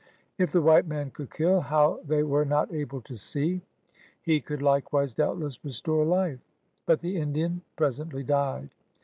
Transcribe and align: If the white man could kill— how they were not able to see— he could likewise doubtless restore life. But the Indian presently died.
If 0.39 0.51
the 0.51 0.63
white 0.63 0.87
man 0.87 1.11
could 1.11 1.29
kill— 1.29 1.61
how 1.61 1.99
they 2.07 2.23
were 2.23 2.43
not 2.43 2.73
able 2.73 3.01
to 3.01 3.15
see— 3.15 3.61
he 4.23 4.41
could 4.41 4.59
likewise 4.59 5.13
doubtless 5.13 5.63
restore 5.63 6.05
life. 6.05 6.39
But 6.87 7.01
the 7.01 7.17
Indian 7.17 7.61
presently 7.75 8.23
died. 8.23 8.71